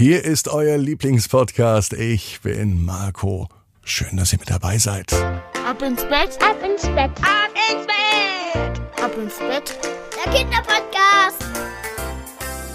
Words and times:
Hier 0.00 0.24
ist 0.24 0.48
euer 0.48 0.78
Lieblingspodcast. 0.78 1.92
Ich 1.92 2.40
bin 2.40 2.86
Marco. 2.86 3.48
Schön, 3.84 4.16
dass 4.16 4.32
ihr 4.32 4.38
mit 4.38 4.48
dabei 4.48 4.78
seid. 4.78 5.12
Ab 5.12 5.82
ins 5.82 6.02
Bett, 6.04 6.38
Ab 6.40 6.56
ins 6.64 6.84
Bett. 6.84 7.10
Ab 7.20 7.50
ins 7.70 7.86
Bett! 7.86 8.80
ab 9.04 9.12
ins 9.22 9.38
Bett. 9.38 9.78
Der 10.24 10.32
Kinderpodcast. 10.32 11.44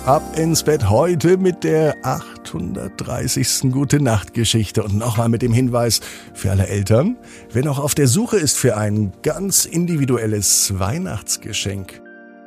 Ab 0.06 0.38
ins 0.38 0.62
Bett 0.62 0.88
heute 0.88 1.38
mit 1.38 1.64
der 1.64 1.96
830. 2.04 3.71
Gute 3.71 3.99
Nacht 3.99 4.35
Geschichte 4.35 4.83
und 4.83 4.96
nochmal 4.96 5.29
mit 5.29 5.42
dem 5.42 5.51
Hinweis 5.51 6.01
für 6.35 6.51
alle 6.51 6.67
Eltern, 6.67 7.17
wer 7.51 7.65
noch 7.65 7.79
auf 7.79 7.96
der 7.96 8.07
Suche 8.07 8.37
ist 8.37 8.55
für 8.55 8.78
ein 8.78 9.13
ganz 9.23 9.65
individuelles 9.65 10.78
Weihnachtsgeschenk, 10.78 12.03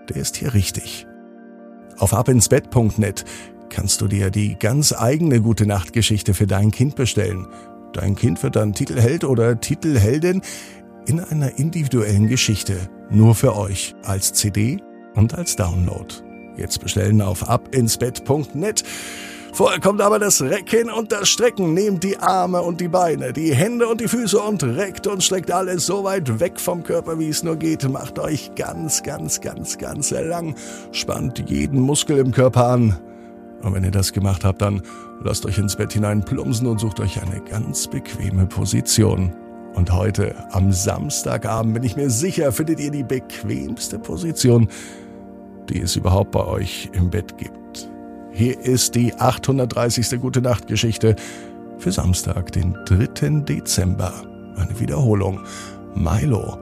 der 0.08 0.18
ist 0.18 0.36
hier 0.36 0.54
richtig. 0.54 1.04
Auf 1.98 2.14
abinsbett.net 2.14 3.24
kannst 3.70 4.00
du 4.00 4.08
dir 4.08 4.30
die 4.30 4.56
ganz 4.58 4.92
eigene 4.92 5.40
Gute 5.40 5.66
Nacht 5.66 5.92
Geschichte 5.92 6.34
für 6.34 6.46
dein 6.46 6.70
Kind 6.70 6.96
bestellen. 6.96 7.46
Dein 7.92 8.16
Kind 8.16 8.42
wird 8.42 8.56
dann 8.56 8.74
Titelheld 8.74 9.24
oder 9.24 9.60
Titelheldin 9.60 10.42
in 11.06 11.20
einer 11.20 11.58
individuellen 11.58 12.28
Geschichte. 12.28 12.76
Nur 13.10 13.34
für 13.34 13.56
euch 13.56 13.94
als 14.04 14.32
CD 14.34 14.82
und 15.14 15.34
als 15.34 15.56
Download. 15.56 16.14
Jetzt 16.56 16.80
bestellen 16.80 17.22
auf 17.22 17.48
abinsbett.net. 17.48 18.84
Vorher 19.52 19.80
kommt 19.80 20.00
aber 20.00 20.18
das 20.18 20.42
Recken 20.42 20.90
und 20.90 21.10
das 21.10 21.28
Strecken. 21.28 21.72
Nehmt 21.72 22.04
die 22.04 22.18
Arme 22.18 22.62
und 22.62 22.80
die 22.80 22.88
Beine, 22.88 23.32
die 23.32 23.54
Hände 23.54 23.88
und 23.88 24.00
die 24.00 24.08
Füße 24.08 24.38
und 24.38 24.62
reckt 24.62 25.06
und 25.06 25.22
streckt 25.22 25.50
alles 25.50 25.86
so 25.86 26.04
weit 26.04 26.38
weg 26.38 26.60
vom 26.60 26.82
Körper, 26.82 27.18
wie 27.18 27.28
es 27.28 27.42
nur 27.42 27.56
geht. 27.56 27.88
Macht 27.88 28.18
euch 28.18 28.54
ganz, 28.54 29.02
ganz, 29.02 29.40
ganz, 29.40 29.78
ganz 29.78 30.10
lang. 30.10 30.54
Spannt 30.92 31.42
jeden 31.48 31.80
Muskel 31.80 32.18
im 32.18 32.32
Körper 32.32 32.66
an. 32.66 32.98
Und 33.62 33.74
wenn 33.74 33.84
ihr 33.84 33.90
das 33.90 34.12
gemacht 34.12 34.44
habt, 34.44 34.62
dann 34.62 34.82
lasst 35.22 35.44
euch 35.46 35.58
ins 35.58 35.76
Bett 35.76 35.92
hinein 35.92 36.24
plumpsen 36.24 36.66
und 36.66 36.78
sucht 36.78 37.00
euch 37.00 37.20
eine 37.20 37.40
ganz 37.40 37.88
bequeme 37.88 38.46
Position. 38.46 39.32
Und 39.74 39.92
heute, 39.92 40.34
am 40.52 40.72
Samstagabend, 40.72 41.74
bin 41.74 41.82
ich 41.82 41.96
mir 41.96 42.10
sicher, 42.10 42.52
findet 42.52 42.80
ihr 42.80 42.90
die 42.90 43.04
bequemste 43.04 43.98
Position, 43.98 44.68
die 45.68 45.80
es 45.80 45.96
überhaupt 45.96 46.32
bei 46.32 46.44
euch 46.44 46.90
im 46.92 47.10
Bett 47.10 47.36
gibt. 47.38 47.90
Hier 48.32 48.58
ist 48.60 48.94
die 48.94 49.14
830. 49.14 50.20
Gute 50.20 50.40
Nacht 50.40 50.66
Geschichte 50.66 51.16
für 51.78 51.92
Samstag, 51.92 52.52
den 52.52 52.76
3. 52.86 53.44
Dezember. 53.44 54.12
Eine 54.56 54.78
Wiederholung. 54.80 55.40
Milo 55.94 56.58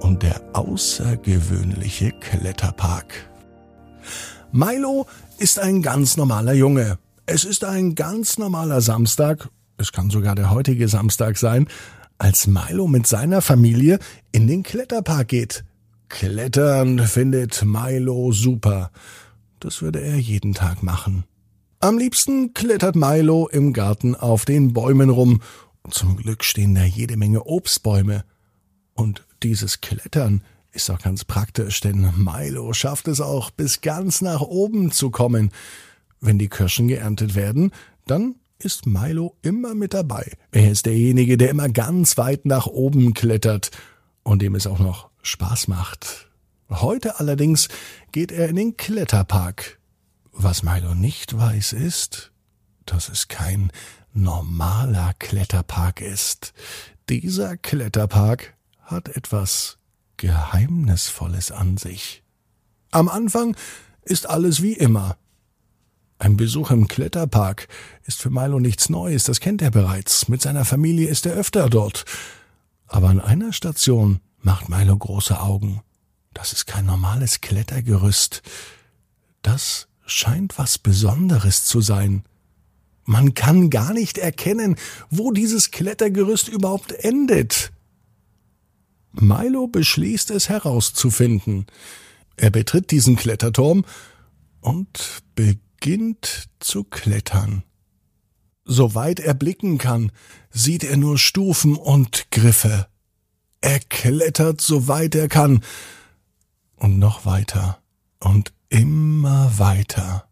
und 0.00 0.22
der 0.22 0.40
außergewöhnliche 0.54 2.12
Kletterpark. 2.12 3.28
Milo 4.52 5.06
ist 5.38 5.58
ein 5.60 5.80
ganz 5.80 6.16
normaler 6.16 6.54
Junge. 6.54 6.98
Es 7.26 7.44
ist 7.44 7.62
ein 7.64 7.94
ganz 7.94 8.36
normaler 8.36 8.80
Samstag, 8.80 9.48
es 9.76 9.92
kann 9.92 10.10
sogar 10.10 10.34
der 10.34 10.50
heutige 10.50 10.88
Samstag 10.88 11.38
sein, 11.38 11.68
als 12.18 12.48
Milo 12.48 12.88
mit 12.88 13.06
seiner 13.06 13.42
Familie 13.42 14.00
in 14.32 14.48
den 14.48 14.64
Kletterpark 14.64 15.28
geht. 15.28 15.64
Klettern 16.08 16.98
findet 17.06 17.64
Milo 17.64 18.32
super. 18.32 18.90
Das 19.60 19.82
würde 19.82 20.00
er 20.00 20.16
jeden 20.16 20.52
Tag 20.52 20.82
machen. 20.82 21.24
Am 21.78 21.96
liebsten 21.96 22.52
klettert 22.52 22.96
Milo 22.96 23.48
im 23.48 23.72
Garten 23.72 24.16
auf 24.16 24.44
den 24.44 24.72
Bäumen 24.72 25.10
rum. 25.10 25.40
Zum 25.90 26.16
Glück 26.16 26.42
stehen 26.42 26.74
da 26.74 26.82
jede 26.82 27.16
Menge 27.16 27.46
Obstbäume. 27.46 28.24
Und 28.94 29.24
dieses 29.44 29.80
Klettern 29.80 30.42
ist 30.72 30.90
auch 30.90 31.00
ganz 31.00 31.24
praktisch, 31.24 31.80
denn 31.80 32.12
Milo 32.16 32.72
schafft 32.72 33.08
es 33.08 33.20
auch, 33.20 33.50
bis 33.50 33.80
ganz 33.80 34.20
nach 34.22 34.40
oben 34.40 34.92
zu 34.92 35.10
kommen. 35.10 35.50
Wenn 36.20 36.38
die 36.38 36.48
Kirschen 36.48 36.88
geerntet 36.88 37.34
werden, 37.34 37.72
dann 38.06 38.36
ist 38.58 38.86
Milo 38.86 39.36
immer 39.42 39.74
mit 39.74 39.94
dabei. 39.94 40.32
Er 40.52 40.70
ist 40.70 40.86
derjenige, 40.86 41.36
der 41.36 41.50
immer 41.50 41.68
ganz 41.68 42.18
weit 42.18 42.44
nach 42.44 42.66
oben 42.66 43.14
klettert 43.14 43.70
und 44.22 44.42
dem 44.42 44.54
es 44.54 44.66
auch 44.66 44.78
noch 44.78 45.10
Spaß 45.22 45.68
macht. 45.68 46.28
Heute 46.68 47.18
allerdings 47.18 47.68
geht 48.12 48.30
er 48.30 48.48
in 48.48 48.56
den 48.56 48.76
Kletterpark. 48.76 49.78
Was 50.32 50.62
Milo 50.62 50.94
nicht 50.94 51.36
weiß 51.36 51.72
ist, 51.72 52.32
dass 52.86 53.08
es 53.08 53.28
kein 53.28 53.72
normaler 54.12 55.14
Kletterpark 55.18 56.00
ist. 56.00 56.52
Dieser 57.08 57.56
Kletterpark 57.56 58.54
hat 58.82 59.08
etwas 59.08 59.79
Geheimnisvolles 60.20 61.50
an 61.50 61.78
sich. 61.78 62.22
Am 62.90 63.08
Anfang 63.08 63.56
ist 64.02 64.28
alles 64.28 64.60
wie 64.60 64.74
immer. 64.74 65.16
Ein 66.18 66.36
Besuch 66.36 66.70
im 66.70 66.88
Kletterpark 66.88 67.68
ist 68.04 68.20
für 68.20 68.28
Milo 68.28 68.60
nichts 68.60 68.90
Neues, 68.90 69.24
das 69.24 69.40
kennt 69.40 69.62
er 69.62 69.70
bereits. 69.70 70.28
Mit 70.28 70.42
seiner 70.42 70.66
Familie 70.66 71.08
ist 71.08 71.24
er 71.24 71.32
öfter 71.32 71.70
dort. 71.70 72.04
Aber 72.86 73.08
an 73.08 73.18
einer 73.18 73.54
Station 73.54 74.20
macht 74.42 74.68
Milo 74.68 74.94
große 74.94 75.40
Augen. 75.40 75.80
Das 76.34 76.52
ist 76.52 76.66
kein 76.66 76.84
normales 76.84 77.40
Klettergerüst. 77.40 78.42
Das 79.40 79.88
scheint 80.04 80.58
was 80.58 80.76
Besonderes 80.76 81.64
zu 81.64 81.80
sein. 81.80 82.24
Man 83.04 83.32
kann 83.32 83.70
gar 83.70 83.94
nicht 83.94 84.18
erkennen, 84.18 84.76
wo 85.08 85.32
dieses 85.32 85.70
Klettergerüst 85.70 86.48
überhaupt 86.48 86.92
endet. 86.92 87.72
Milo 89.20 89.66
beschließt 89.66 90.30
es 90.30 90.48
herauszufinden. 90.48 91.66
Er 92.36 92.50
betritt 92.50 92.90
diesen 92.90 93.16
Kletterturm 93.16 93.84
und 94.60 95.22
beginnt 95.34 96.48
zu 96.58 96.84
klettern. 96.84 97.62
Soweit 98.64 99.20
er 99.20 99.34
blicken 99.34 99.78
kann, 99.78 100.12
sieht 100.50 100.84
er 100.84 100.96
nur 100.96 101.18
Stufen 101.18 101.76
und 101.76 102.30
Griffe. 102.30 102.86
Er 103.60 103.78
klettert 103.80 104.60
so 104.60 104.88
weit 104.88 105.14
er 105.14 105.28
kann 105.28 105.62
und 106.76 106.98
noch 106.98 107.26
weiter 107.26 107.82
und 108.20 108.52
immer 108.68 109.58
weiter. 109.58 110.28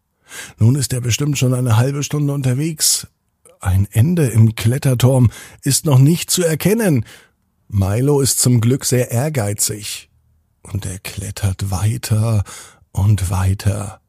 Nun 0.57 0.75
ist 0.75 0.93
er 0.93 1.01
bestimmt 1.01 1.37
schon 1.37 1.53
eine 1.53 1.77
halbe 1.77 2.03
Stunde 2.03 2.33
unterwegs. 2.33 3.07
Ein 3.59 3.87
Ende 3.91 4.27
im 4.27 4.55
Kletterturm 4.55 5.31
ist 5.63 5.85
noch 5.85 5.99
nicht 5.99 6.31
zu 6.31 6.43
erkennen. 6.43 7.05
Milo 7.71 8.19
ist 8.19 8.39
zum 8.39 8.61
Glück 8.61 8.83
sehr 8.83 9.11
ehrgeizig. 9.11 10.09
Und 10.63 10.85
er 10.87 10.97
klettert 10.99 11.69
weiter 11.69 12.43
und 12.91 13.29
weiter, 13.29 14.01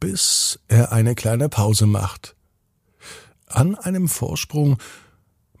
bis 0.00 0.58
er 0.66 0.92
eine 0.92 1.14
kleine 1.14 1.48
Pause 1.48 1.86
macht. 1.86 2.34
An 3.46 3.76
einem 3.76 4.08
Vorsprung 4.08 4.78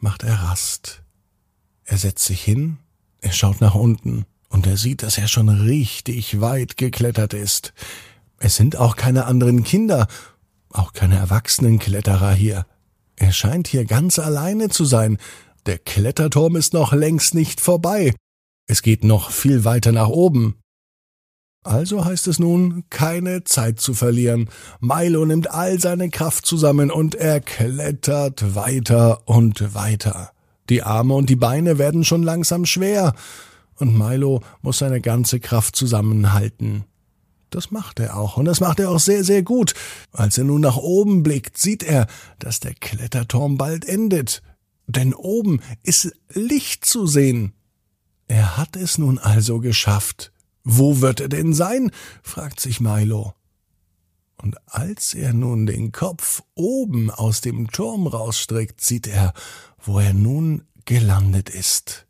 macht 0.00 0.24
er 0.24 0.34
Rast. 0.34 1.02
Er 1.84 1.96
setzt 1.96 2.24
sich 2.24 2.42
hin, 2.42 2.78
er 3.20 3.32
schaut 3.32 3.60
nach 3.60 3.76
unten 3.76 4.26
und 4.48 4.66
er 4.66 4.76
sieht, 4.76 5.04
dass 5.04 5.16
er 5.16 5.28
schon 5.28 5.48
richtig 5.48 6.40
weit 6.40 6.76
geklettert 6.76 7.34
ist. 7.34 7.72
Es 8.38 8.56
sind 8.56 8.76
auch 8.76 8.96
keine 8.96 9.26
anderen 9.26 9.62
Kinder, 9.62 10.08
auch 10.70 10.92
keine 10.92 11.16
erwachsenen 11.16 11.78
Kletterer 11.78 12.32
hier. 12.32 12.66
Er 13.16 13.32
scheint 13.32 13.68
hier 13.68 13.84
ganz 13.84 14.18
alleine 14.18 14.70
zu 14.70 14.84
sein. 14.84 15.18
Der 15.66 15.78
Kletterturm 15.78 16.56
ist 16.56 16.74
noch 16.74 16.92
längst 16.92 17.34
nicht 17.34 17.60
vorbei. 17.60 18.14
Es 18.66 18.82
geht 18.82 19.02
noch 19.02 19.30
viel 19.30 19.64
weiter 19.64 19.92
nach 19.92 20.08
oben. 20.08 20.56
Also 21.62 22.04
heißt 22.04 22.28
es 22.28 22.38
nun, 22.38 22.84
keine 22.90 23.44
Zeit 23.44 23.80
zu 23.80 23.94
verlieren. 23.94 24.50
Milo 24.80 25.24
nimmt 25.24 25.50
all 25.50 25.80
seine 25.80 26.10
Kraft 26.10 26.44
zusammen 26.44 26.90
und 26.90 27.14
er 27.14 27.40
klettert 27.40 28.54
weiter 28.54 29.26
und 29.26 29.74
weiter. 29.74 30.32
Die 30.68 30.82
Arme 30.82 31.14
und 31.14 31.30
die 31.30 31.36
Beine 31.36 31.78
werden 31.78 32.04
schon 32.04 32.22
langsam 32.22 32.66
schwer, 32.66 33.14
und 33.76 33.98
Milo 33.98 34.40
muss 34.62 34.78
seine 34.78 35.00
ganze 35.00 35.40
Kraft 35.40 35.74
zusammenhalten. 35.74 36.84
Das 37.50 37.70
macht 37.70 37.98
er 37.98 38.16
auch, 38.16 38.36
und 38.36 38.44
das 38.44 38.60
macht 38.60 38.80
er 38.80 38.90
auch 38.90 39.00
sehr, 39.00 39.24
sehr 39.24 39.42
gut. 39.42 39.74
Als 40.12 40.38
er 40.38 40.44
nun 40.44 40.60
nach 40.60 40.76
oben 40.76 41.22
blickt, 41.22 41.56
sieht 41.56 41.82
er, 41.82 42.06
dass 42.38 42.60
der 42.60 42.74
Kletterturm 42.74 43.56
bald 43.56 43.84
endet. 43.84 44.42
Denn 44.86 45.14
oben 45.14 45.60
ist 45.82 46.12
Licht 46.32 46.84
zu 46.84 47.06
sehen. 47.06 47.54
Er 48.28 48.56
hat 48.56 48.76
es 48.76 48.98
nun 48.98 49.18
also 49.18 49.60
geschafft. 49.60 50.32
Wo 50.62 51.00
wird 51.00 51.20
er 51.20 51.28
denn 51.28 51.52
sein? 51.52 51.90
fragt 52.22 52.60
sich 52.60 52.80
Milo. 52.80 53.34
Und 54.36 54.56
als 54.66 55.14
er 55.14 55.32
nun 55.32 55.66
den 55.66 55.92
Kopf 55.92 56.42
oben 56.54 57.10
aus 57.10 57.40
dem 57.40 57.70
Turm 57.70 58.06
rausstreckt, 58.06 58.80
sieht 58.80 59.06
er, 59.06 59.32
wo 59.82 59.98
er 59.98 60.12
nun 60.12 60.64
gelandet 60.84 61.50
ist. 61.50 62.06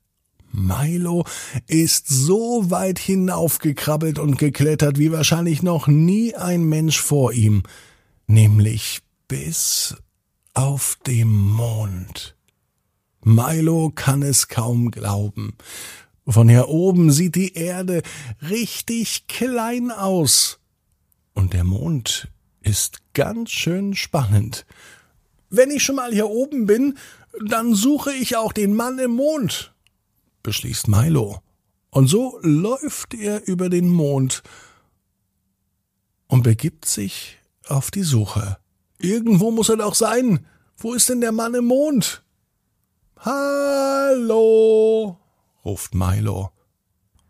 Milo 0.51 1.27
ist 1.67 2.07
so 2.09 2.71
weit 2.71 2.99
hinaufgekrabbelt 2.99 4.19
und 4.21 4.39
geklettert 4.39 4.99
wie 4.99 5.11
wahrscheinlich 5.11 5.63
noch 5.63 5.89
nie 5.89 6.35
ein 6.35 6.65
Mensch 6.65 7.01
vor 7.01 7.33
ihm, 7.33 7.65
nämlich 8.29 9.01
bis 9.27 9.97
auf 10.55 10.97
dem 11.07 11.37
Mond. 11.37 12.34
Milo 13.25 13.91
kann 13.95 14.23
es 14.23 14.49
kaum 14.49 14.91
glauben. 14.91 15.57
Von 16.27 16.49
hier 16.49 16.69
oben 16.69 17.11
sieht 17.11 17.35
die 17.35 17.55
Erde 17.55 18.03
richtig 18.49 19.27
klein 19.27 19.91
aus. 19.91 20.59
Und 21.35 21.53
der 21.53 21.65
Mond 21.65 22.29
ist 22.61 23.01
ganz 23.13 23.51
schön 23.51 23.95
spannend. 23.95 24.67
Wenn 25.51 25.71
ich 25.71 25.83
schon 25.83 25.97
mal 25.97 26.13
hier 26.13 26.29
oben 26.29 26.67
bin, 26.67 26.99
dann 27.47 27.75
suche 27.75 28.13
ich 28.13 28.37
auch 28.37 28.53
den 28.53 28.75
Mann 28.75 28.99
im 28.99 29.13
Mond, 29.13 29.75
beschließt 30.43 30.89
Milo. 30.89 31.41
Und 31.91 32.09
so 32.09 32.39
läuft 32.43 33.15
er 33.15 33.47
über 33.47 33.69
den 33.69 33.89
Mond 33.89 34.43
und 36.27 36.43
begibt 36.43 36.87
sich 36.87 37.39
auf 37.69 37.91
die 37.91 38.03
Suche. 38.03 38.59
Irgendwo 38.99 39.51
muss 39.51 39.69
er 39.69 39.77
doch 39.77 39.95
sein. 39.95 40.47
Wo 40.77 40.95
ist 40.95 41.09
denn 41.09 41.21
der 41.21 41.33
Mann 41.33 41.55
im 41.55 41.67
Mond? 41.67 42.24
Hallo, 43.27 45.17
ruft 45.65 45.95
Milo. 45.95 46.51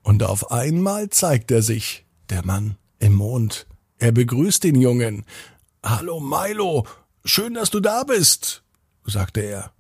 Und 0.03 0.25
auf 0.25 0.51
einmal 0.51 1.09
zeigt 1.11 1.53
er 1.53 1.63
sich, 1.63 2.05
der 2.31 2.45
Mann 2.45 2.79
im 2.99 3.15
Mond. 3.15 3.69
Er 3.99 4.11
begrüßt 4.11 4.65
den 4.65 4.81
Jungen. 4.81 5.25
Hallo 5.85 6.19
Milo, 6.19 6.85
schön, 7.25 7.55
dass 7.55 7.71
du 7.71 7.79
da 7.79 8.03
bist, 8.03 8.65
sagte 9.05 9.43
er. 9.43 9.71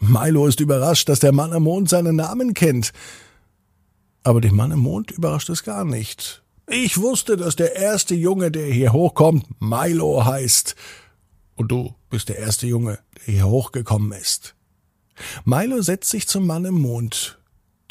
Milo 0.00 0.46
ist 0.46 0.60
überrascht, 0.60 1.10
dass 1.10 1.20
der 1.20 1.32
Mann 1.32 1.52
am 1.52 1.64
Mond 1.64 1.90
seinen 1.90 2.16
Namen 2.16 2.54
kennt. 2.54 2.94
Aber 4.22 4.40
den 4.40 4.56
Mann 4.56 4.70
im 4.70 4.78
Mond 4.80 5.10
überrascht 5.10 5.50
es 5.50 5.64
gar 5.64 5.84
nicht. 5.84 6.42
Ich 6.66 6.96
wusste, 6.96 7.36
dass 7.36 7.56
der 7.56 7.76
erste 7.76 8.14
Junge, 8.14 8.50
der 8.50 8.72
hier 8.72 8.94
hochkommt, 8.94 9.44
Milo 9.60 10.24
heißt. 10.24 10.76
Und 11.56 11.68
du 11.68 11.94
bist 12.08 12.30
der 12.30 12.38
erste 12.38 12.66
Junge, 12.66 13.00
der 13.18 13.34
hier 13.34 13.48
hochgekommen 13.48 14.12
ist. 14.12 14.54
Milo 15.44 15.82
setzt 15.82 16.10
sich 16.10 16.28
zum 16.28 16.46
Mann 16.46 16.64
im 16.64 16.80
Mond. 16.80 17.38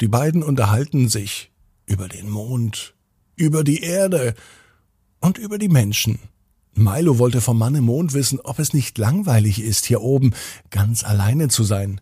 Die 0.00 0.08
beiden 0.08 0.42
unterhalten 0.42 1.08
sich 1.08 1.50
über 1.86 2.08
den 2.08 2.28
Mond, 2.28 2.94
über 3.36 3.64
die 3.64 3.82
Erde 3.82 4.34
und 5.20 5.38
über 5.38 5.58
die 5.58 5.68
Menschen. 5.68 6.18
Milo 6.74 7.18
wollte 7.18 7.40
vom 7.40 7.58
Mann 7.58 7.74
im 7.74 7.84
Mond 7.84 8.14
wissen, 8.14 8.40
ob 8.40 8.58
es 8.58 8.72
nicht 8.72 8.96
langweilig 8.98 9.62
ist, 9.62 9.84
hier 9.84 10.00
oben 10.00 10.32
ganz 10.70 11.04
alleine 11.04 11.48
zu 11.48 11.64
sein. 11.64 12.00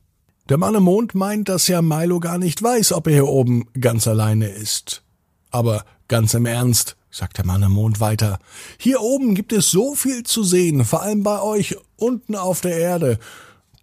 Der 0.49 0.59
Mann 0.59 0.75
im 0.75 0.85
Mond 0.85 1.15
meint, 1.15 1.49
dass 1.49 1.69
ja 1.69 1.83
Milo 1.83 2.21
gar 2.21 2.39
nicht 2.39 2.63
weiß, 2.63 2.93
ob 2.93 3.07
er 3.07 3.13
hier 3.13 3.29
oben 3.29 3.69
ganz 3.81 4.09
alleine 4.09 4.49
ist. 4.49 5.03
Aber 5.51 5.85
ganz 6.09 6.35
im 6.35 6.47
Ernst, 6.47 6.97
sagt 7.11 7.39
der 7.39 7.47
Mann 7.47 7.63
im 7.63 7.73
Mond 7.73 8.01
weiter, 8.01 8.39
hier 8.79 9.01
oben 9.01 9.35
gibt 9.35 9.53
es 9.53 9.71
so 9.71 9.95
viel 9.95 10.23
zu 10.23 10.43
sehen, 10.43 10.85
vor 10.85 11.03
allem 11.03 11.23
bei 11.23 11.41
euch 11.43 11.77
unten 11.97 12.37
auf 12.37 12.61
der 12.61 12.77
Erde. 12.77 13.19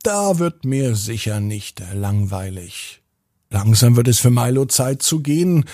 Da 0.07 0.39
wird 0.39 0.63
mir 0.63 0.95
sicher 0.95 1.42
nicht 1.42 1.83
langweilig. 1.94 3.01
Langsam 3.50 3.98
wird 3.98 4.07
es 4.07 4.19
für 4.19 4.30
Milo 4.30 4.63
Zeit 4.63 5.04
zu 5.04 5.19
gehen. 5.19 5.65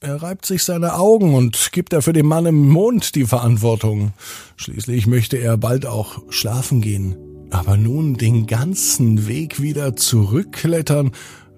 Er 0.00 0.22
reibt 0.22 0.44
sich 0.44 0.62
seine 0.62 0.92
Augen 0.96 1.34
und 1.34 1.72
gibt 1.72 1.94
dafür 1.94 2.12
dem 2.12 2.26
Mann 2.26 2.44
im 2.44 2.68
Mond 2.68 3.14
die 3.14 3.24
Verantwortung. 3.24 4.12
Schließlich 4.56 5.06
möchte 5.06 5.38
er 5.38 5.56
bald 5.56 5.86
auch 5.86 6.20
schlafen 6.28 6.82
gehen. 6.82 7.16
Aber 7.48 7.78
nun 7.78 8.18
den 8.18 8.46
ganzen 8.46 9.26
Weg 9.26 9.62
wieder 9.62 9.96
zurückklettern, 9.96 11.12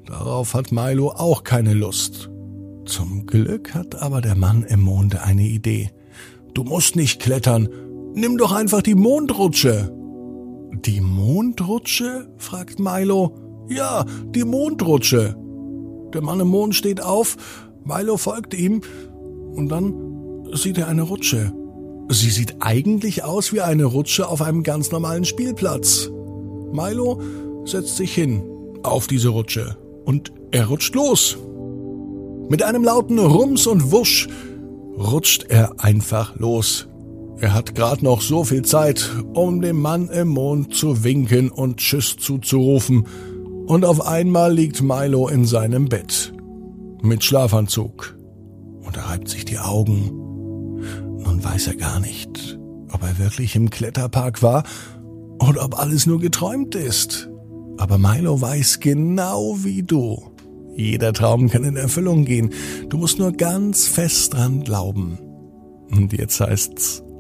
darauf 0.07 0.55
hat 0.55 0.71
Milo 0.71 1.11
auch 1.11 1.43
keine 1.43 1.75
Lust. 1.75 2.31
Zum 2.85 3.27
Glück 3.27 3.75
hat 3.75 3.97
aber 3.97 4.21
der 4.21 4.37
Mann 4.37 4.63
im 4.63 4.83
Monde 4.83 5.25
eine 5.25 5.49
Idee. 5.49 5.91
Du 6.55 6.63
musst 6.63 6.95
nicht 6.95 7.21
klettern, 7.21 7.69
nimm 8.15 8.39
doch 8.39 8.53
einfach 8.53 8.83
die 8.83 8.95
Mondrutsche. 8.95 10.00
Die 10.73 11.01
Mondrutsche? 11.01 12.29
fragt 12.39 12.79
Milo. 12.79 13.67
Ja, 13.69 14.05
die 14.35 14.45
Mondrutsche. 14.45 15.37
Der 16.15 16.23
Mann 16.23 16.41
im 16.41 16.49
Mond 16.49 16.75
steht 16.75 17.03
auf, 17.03 17.37
Milo 17.85 18.17
folgt 18.17 18.55
ihm, 18.55 18.81
und 19.55 19.69
dann 19.69 20.49
sieht 20.53 20.79
er 20.79 20.89
eine 20.89 21.03
Rutsche. 21.03 21.53
Sie 22.09 22.31
sieht 22.31 22.57
eigentlich 22.61 23.23
aus 23.23 23.53
wie 23.53 23.61
eine 23.61 23.85
Rutsche 23.85 24.29
auf 24.29 24.43
einem 24.43 24.63
ganz 24.63 24.91
normalen 24.91 25.25
Spielplatz. 25.25 26.11
Milo 26.73 27.21
setzt 27.65 27.97
sich 27.97 28.13
hin 28.13 28.43
auf 28.83 29.07
diese 29.07 29.29
Rutsche 29.29 29.77
und 30.05 30.33
er 30.51 30.67
rutscht 30.67 30.95
los. 30.95 31.37
Mit 32.49 32.65
einem 32.65 32.83
lauten 32.83 33.19
Rums 33.21 33.69
und 33.69 33.93
Wusch 33.93 34.29
rutscht 34.99 35.47
er 35.49 35.75
einfach 35.79 36.37
los. 36.37 36.89
Er 37.41 37.55
hat 37.55 37.75
gerade 37.75 38.05
noch 38.05 38.21
so 38.21 38.45
viel 38.45 38.63
Zeit, 38.63 39.11
um 39.35 39.61
dem 39.61 39.81
Mann 39.81 40.09
im 40.09 40.29
Mond 40.29 40.75
zu 40.75 41.05
winken 41.05 41.51
und 41.51 41.79
Tschüss 41.79 42.17
zuzurufen, 42.17 43.07
und 43.67 43.85
auf 43.85 44.05
einmal 44.05 44.53
liegt 44.53 44.83
Milo 44.83 45.29
in 45.29 45.45
seinem 45.45 45.89
Bett 45.89 46.33
mit 47.03 47.23
Schlafanzug 47.23 48.19
und 48.83 48.97
er 48.97 49.05
reibt 49.05 49.29
sich 49.29 49.45
die 49.45 49.61
Augen 49.61 50.21
nun 51.31 51.45
weiß 51.45 51.69
er 51.69 51.77
gar 51.77 52.01
nicht, 52.01 52.59
ob 52.93 53.03
er 53.03 53.19
wirklich 53.19 53.55
im 53.55 53.71
Kletterpark 53.71 54.43
war 54.43 54.65
oder 55.39 55.65
ob 55.65 55.79
alles 55.79 56.07
nur 56.07 56.19
geträumt 56.19 56.75
ist. 56.75 57.31
Aber 57.79 57.99
Milo 57.99 58.41
weiß 58.41 58.81
genau 58.81 59.57
wie 59.63 59.83
du. 59.83 60.23
Jeder 60.75 61.13
Traum 61.13 61.49
kann 61.49 61.65
in 61.65 61.77
Erfüllung 61.77 62.25
gehen. 62.25 62.51
Du 62.89 62.97
musst 62.97 63.19
nur 63.19 63.33
ganz 63.33 63.87
fest 63.87 64.35
dran 64.35 64.65
glauben. 64.65 65.19
Und 65.91 66.13
jetzt 66.13 66.41
heißt's 66.41 67.03